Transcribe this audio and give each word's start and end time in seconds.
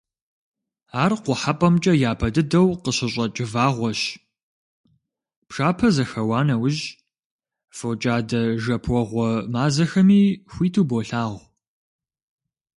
Ар 1.03 1.11
Къухьэпӏэмкӏэ 1.23 1.93
япэ 2.09 2.27
дыдэу 2.35 2.67
къыщыщӏэкӏ 2.83 3.39
вагъуэщ, 3.51 4.01
пшапэ 5.47 5.87
зэхэуа 5.95 6.39
нэужь, 6.47 6.83
фокӏадэ-жэпуэгъуэ 7.77 9.29
мазэхэми 9.53 10.21
хуиту 10.51 10.83
болъагъу. 10.89 11.39